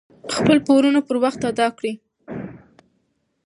[0.35, 1.93] خپل پورونه پر وخت ادا کړئ.